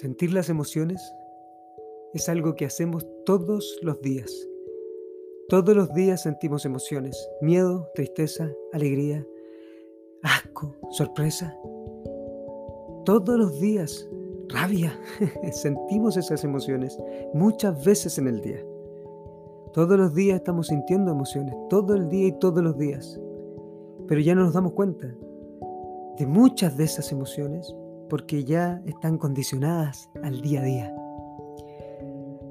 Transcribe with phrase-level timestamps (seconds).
[0.00, 1.12] Sentir las emociones
[2.14, 4.30] es algo que hacemos todos los días.
[5.48, 9.26] Todos los días sentimos emociones, miedo, tristeza, alegría,
[10.22, 11.52] asco, sorpresa.
[13.06, 14.08] Todos los días,
[14.50, 14.96] rabia,
[15.52, 16.96] sentimos esas emociones
[17.34, 18.64] muchas veces en el día.
[19.72, 23.20] Todos los días estamos sintiendo emociones, todo el día y todos los días.
[24.06, 25.12] Pero ya no nos damos cuenta
[26.18, 27.74] de muchas de esas emociones
[28.08, 30.94] porque ya están condicionadas al día a día.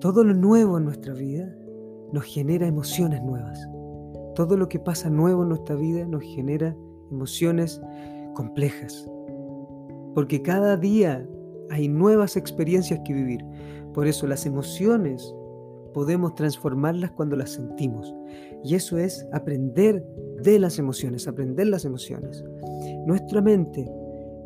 [0.00, 1.54] Todo lo nuevo en nuestra vida
[2.12, 3.68] nos genera emociones nuevas.
[4.34, 6.74] Todo lo que pasa nuevo en nuestra vida nos genera
[7.10, 7.80] emociones
[8.34, 9.08] complejas.
[10.14, 11.26] Porque cada día
[11.70, 13.44] hay nuevas experiencias que vivir.
[13.92, 15.34] Por eso las emociones
[15.92, 18.14] podemos transformarlas cuando las sentimos.
[18.64, 20.04] Y eso es aprender
[20.42, 22.44] de las emociones, aprender las emociones.
[23.06, 23.90] Nuestra mente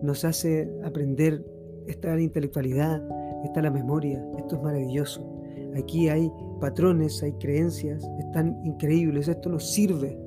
[0.04, 1.44] nos hace aprender,
[1.86, 3.02] esta la intelectualidad,
[3.44, 5.34] está la memoria, esto es maravilloso.
[5.76, 9.28] Aquí hay patrones, hay creencias, están increíbles.
[9.28, 10.18] Esto nos sirve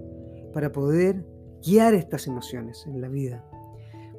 [0.53, 1.25] para poder
[1.65, 3.43] guiar estas emociones en la vida.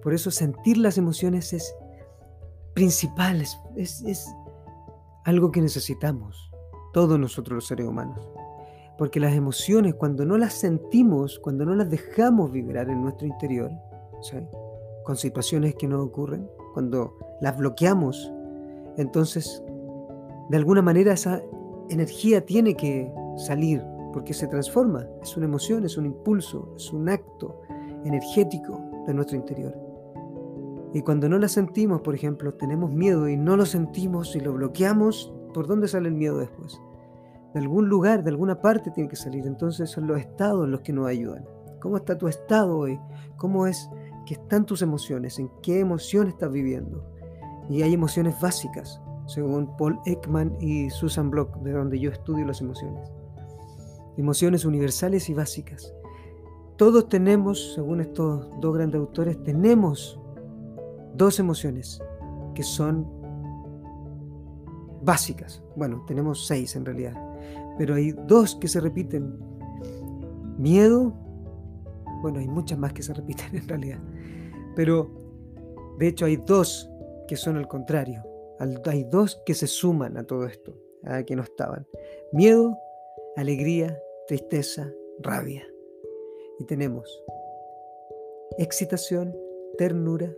[0.02, 1.74] Por eso sentir las emociones es
[2.74, 3.42] principal,
[3.76, 4.26] es, es
[5.24, 6.50] algo que necesitamos,
[6.92, 8.26] todos nosotros los seres humanos.
[8.96, 13.70] Porque las emociones, cuando no las sentimos, cuando no las dejamos vibrar en nuestro interior,
[15.08, 18.30] con situaciones que no ocurren, cuando las bloqueamos,
[18.98, 19.64] entonces
[20.50, 21.40] de alguna manera esa
[21.88, 25.06] energía tiene que salir porque se transforma.
[25.22, 27.62] Es una emoción, es un impulso, es un acto
[28.04, 29.74] energético de nuestro interior.
[30.92, 34.52] Y cuando no la sentimos, por ejemplo, tenemos miedo y no lo sentimos y lo
[34.52, 36.78] bloqueamos, ¿por dónde sale el miedo después?
[37.54, 39.46] De algún lugar, de alguna parte tiene que salir.
[39.46, 41.46] Entonces son los estados los que nos ayudan.
[41.80, 43.00] ¿Cómo está tu estado hoy?
[43.38, 43.88] ¿Cómo es
[44.28, 45.38] que están tus emociones?
[45.38, 47.02] ¿En qué emoción estás viviendo?
[47.70, 52.60] Y hay emociones básicas según Paul Ekman y Susan Block, de donde yo estudio las
[52.60, 53.10] emociones.
[54.18, 55.94] Emociones universales y básicas.
[56.76, 60.20] Todos tenemos, según estos dos grandes autores, tenemos
[61.14, 61.98] dos emociones
[62.54, 63.06] que son
[65.02, 65.62] básicas.
[65.74, 67.14] Bueno, tenemos seis en realidad,
[67.78, 69.38] pero hay dos que se repiten.
[70.58, 71.14] Miedo,
[72.20, 74.00] bueno, hay muchas más que se repiten en realidad,
[74.76, 75.10] pero
[75.98, 76.90] de hecho hay dos
[77.26, 78.24] que son al contrario.
[78.86, 80.74] Hay dos que se suman a todo esto,
[81.04, 81.86] a que no estaban.
[82.32, 82.76] Miedo,
[83.36, 83.96] alegría,
[84.26, 85.64] tristeza, rabia.
[86.58, 87.22] Y tenemos
[88.58, 89.36] excitación,
[89.76, 90.34] ternura,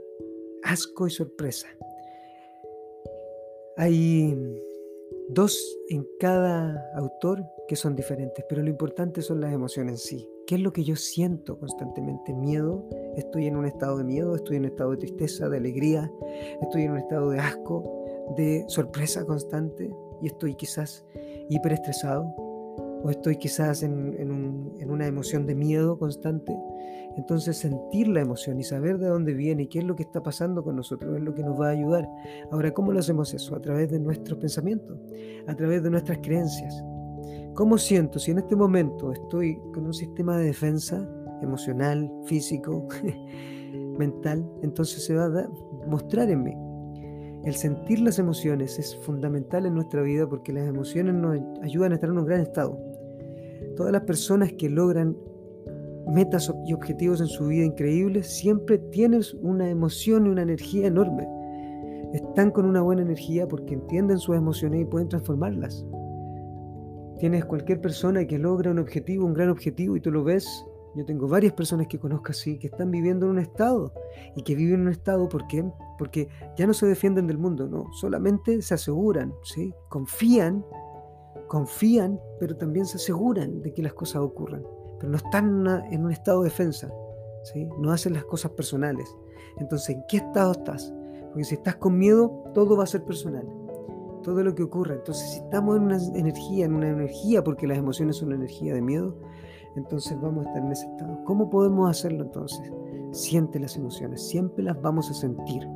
[0.62, 1.68] asco y sorpresa.
[3.76, 4.36] Hay
[5.30, 10.28] dos en cada autor que son diferentes, pero lo importante son las emociones en sí.
[10.50, 12.34] ¿Qué es lo que yo siento constantemente?
[12.34, 12.84] Miedo,
[13.14, 16.10] estoy en un estado de miedo, estoy en un estado de tristeza, de alegría,
[16.60, 17.84] estoy en un estado de asco,
[18.36, 21.06] de sorpresa constante y estoy quizás
[21.50, 26.52] hiperestresado o estoy quizás en, una emoción de miedo constante.
[27.16, 30.20] Entonces sentir la emoción y saber de dónde viene y qué es lo que está
[30.20, 32.08] pasando con nosotros es lo que nos va a ayudar.
[32.50, 33.54] Ahora, ¿cómo lo hacemos eso?
[33.54, 34.98] A través de nuestros pensamientos,
[35.46, 36.82] a través de nuestras creencias.
[37.54, 41.08] ¿Cómo siento si en este momento estoy con un sistema de defensa
[41.42, 42.88] emocional, físico,
[43.98, 44.48] mental?
[44.62, 45.50] Entonces se va a
[45.86, 46.54] mostrar en mí
[47.44, 51.94] el sentir las emociones es fundamental en nuestra vida porque las emociones nos ayudan a
[51.94, 52.78] estar en un gran estado.
[53.76, 55.16] Todas las personas que logran
[56.06, 61.26] metas y objetivos en su vida increíbles siempre tienen una emoción y una energía enorme.
[62.12, 65.86] Están con una buena energía porque entienden sus emociones y pueden transformarlas.
[67.20, 70.64] Tienes cualquier persona que logra un objetivo, un gran objetivo, y tú lo ves
[70.94, 73.92] yo tengo varias personas que conozco así, que están viviendo en un estado
[74.34, 75.64] y que viven en un estado, ¿por qué?
[75.98, 79.72] Porque ya no se defienden del mundo, no, solamente se aseguran, ¿sí?
[79.88, 80.64] Confían,
[81.46, 84.64] confían, pero también se aseguran de que las cosas ocurran,
[84.98, 86.92] pero no están en, un estado de defensa,
[87.44, 87.68] ¿sí?
[87.78, 89.08] No hacen las cosas personales.
[89.58, 90.92] Entonces, ¿en qué estado estás?
[91.28, 93.46] Porque si estás con miedo, todo va a ser personal
[94.22, 94.94] todo lo que ocurra.
[94.94, 98.74] Entonces, si estamos en una energía, en una energía, porque las emociones son una energía
[98.74, 99.16] de miedo,
[99.76, 101.24] entonces vamos a estar en ese estado.
[101.24, 102.72] ¿Cómo podemos hacerlo entonces?
[103.12, 105.66] Siente las emociones, siempre las vamos a sentir.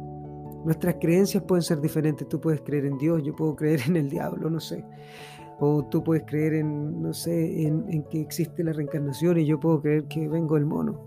[0.65, 2.27] Nuestras creencias pueden ser diferentes.
[2.29, 4.85] Tú puedes creer en Dios, yo puedo creer en el diablo, no sé.
[5.61, 9.81] O tú puedes creer en, no sé, en, que existe la reencarnación y yo puedo
[9.81, 11.01] creer que vengo del mono.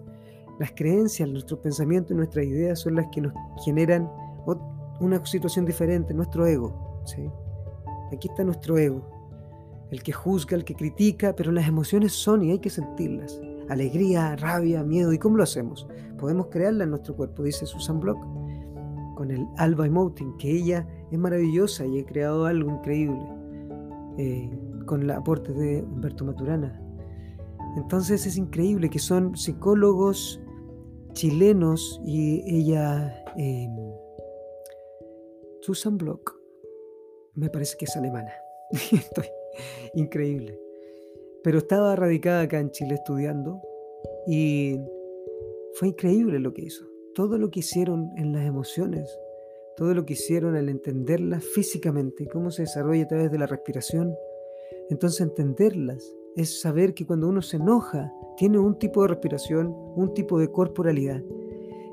[0.59, 3.33] Las creencias, nuestros pensamientos nuestras ideas son las que nos
[3.65, 4.09] generan
[4.99, 6.86] una situación diferente, nuestro ego.
[8.11, 9.17] Aquí está nuestro ego
[9.91, 13.39] el que juzga, el que critica, pero las emociones son y hay que sentirlas.
[13.69, 15.13] Alegría, rabia, miedo.
[15.13, 15.87] ¿Y cómo lo hacemos?
[16.17, 18.17] Podemos crearla en nuestro cuerpo, dice Susan Block.
[19.15, 23.19] con el Alba Emoting, que ella es maravillosa y ha creado algo increíble
[24.19, 24.47] eh,
[24.85, 26.79] con el aporte de Humberto Maturana.
[27.77, 30.39] Entonces es increíble que son psicólogos
[31.13, 33.75] chilenos y ella, em,
[35.61, 36.36] Susan Block,
[37.37, 38.33] me parece que es alemana.
[38.71, 39.27] Estoy
[39.93, 40.59] increíble.
[41.43, 43.61] Pero estaba radicada acá en Chile estudiando
[44.27, 44.77] y
[45.75, 46.85] fue increíble lo que hizo.
[47.13, 49.17] Todo lo que hicieron en las emociones,
[49.77, 54.13] todo lo que hicieron al entenderlas físicamente, cómo se desarrolla a través de la respiración.
[54.89, 60.13] Entonces entenderlas es saber que cuando uno se enoja, tiene un tipo de respiración, un
[60.13, 61.21] tipo de corporalidad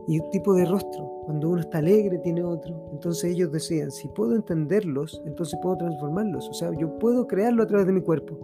[0.06, 1.10] y un tipo de rostro.
[1.24, 2.90] Cuando uno está alegre, tiene otro.
[2.92, 6.48] Entonces ellos decían, si puedo entenderlos, entonces puedo transformarlos.
[6.48, 8.38] O sea, yo puedo crearlo a través de mi cuerpo.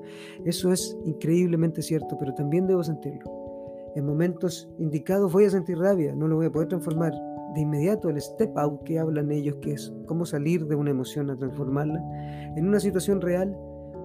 [0.44, 3.30] Eso es increíblemente cierto, pero también debo sentirlo.
[3.94, 7.12] En momentos indicados voy a sentir rabia, no lo voy a poder transformar.
[7.54, 11.30] De inmediato el step out que hablan ellos, que es cómo salir de una emoción
[11.30, 12.00] a transformarla,
[12.56, 13.56] en una situación real,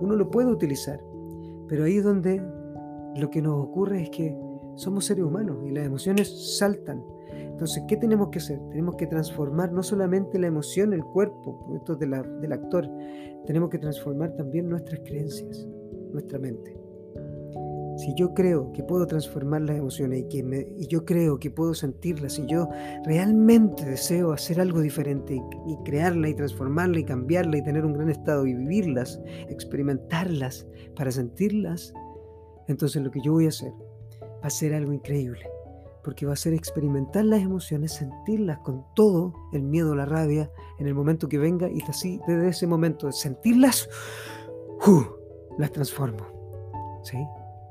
[0.02, 1.00] uno lo puede utilizar.
[1.68, 2.42] Pero ahí es donde
[3.16, 4.36] lo que nos ocurre es que
[4.76, 7.04] somos seres humanos y las emociones saltan.
[7.56, 8.60] Entonces, ¿qué tenemos que hacer?
[8.70, 12.06] Tenemos que transformar no solamente la emoción, el cuerpo, esto de
[12.42, 12.86] del actor,
[13.48, 15.66] tenemos que transformar también nuestras creencias,
[16.12, 16.78] nuestra mente.
[17.96, 21.50] Si yo creo que puedo transformar las emociones y, que me, y yo creo que
[21.50, 22.68] puedo sentirlas, y yo
[23.06, 27.94] realmente deseo hacer algo diferente y, y crearla y transformarla y cambiarla y tener un
[27.94, 31.94] gran estado y vivirlas, experimentarlas para sentirlas,
[32.68, 33.72] entonces lo que yo voy a hacer
[34.22, 35.55] va a ser algo increíble,
[36.06, 40.86] porque va a ser experimentar las emociones, sentirlas con todo el miedo, la rabia, en
[40.86, 43.90] el momento que venga y así desde ese momento de sentirlas,
[45.58, 47.18] las transformo, ¿sí?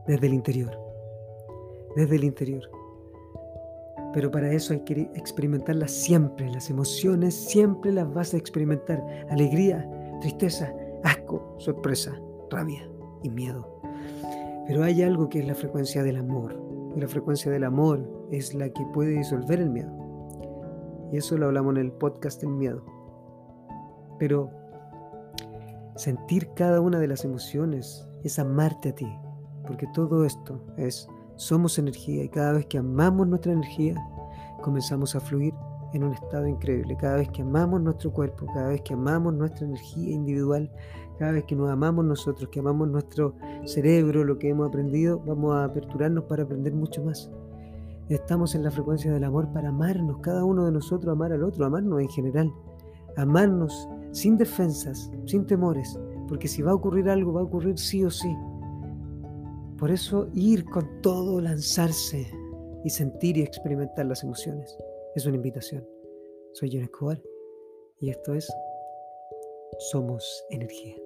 [0.09, 0.77] Desde el interior,
[1.95, 2.69] desde el interior.
[4.13, 9.01] Pero para eso hay que experimentarlas siempre, las emociones siempre las vas a experimentar,
[9.31, 9.89] alegría,
[10.21, 12.21] tristeza, asco, sorpresa,
[12.51, 12.89] rabia
[13.23, 13.81] y miedo.
[14.67, 16.65] Pero hay algo que es la frecuencia del amor.
[16.97, 19.91] Y la frecuencia del amor es la que puede disolver el miedo.
[21.13, 22.85] Y eso lo hablamos en el podcast del miedo.
[24.19, 24.51] Pero
[25.97, 29.13] sentir cada una de las emociones es amarte a ti.
[29.67, 33.95] Porque todo esto es, somos energía y cada vez que amamos nuestra energía,
[34.63, 35.55] comenzamos a fluir
[35.95, 36.97] en un estado increíble.
[36.97, 40.71] Cada vez que amamos nuestro cuerpo, cada vez que amamos nuestra energía individual,
[41.19, 45.55] cada vez que nos amamos nosotros, que amamos nuestro cerebro, lo que hemos aprendido, vamos
[45.55, 47.31] a aperturarnos para aprender mucho más.
[48.09, 51.65] Estamos en la frecuencia del amor para amarnos, cada uno de nosotros amar al otro,
[51.65, 52.53] amarnos en general.
[53.17, 55.99] Amarnos sin defensas, sin temores,
[56.29, 58.37] porque si va a ocurrir algo, va a ocurrir sí o sí.
[59.79, 62.29] Por eso ir con todo, lanzarse
[62.85, 64.77] y sentir y experimentar las emociones
[65.15, 65.87] es una invitación.
[66.55, 67.23] Soy John Escobar
[68.01, 68.53] y esto es
[69.91, 70.97] Somos Energía.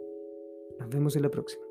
[0.78, 1.67] Nos vemos en la próxima.